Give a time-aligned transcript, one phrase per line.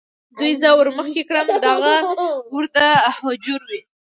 [0.37, 1.91] دوی زه ور مخې کړم، دغه
[2.53, 2.77] ور د
[3.17, 3.87] هوجرې و.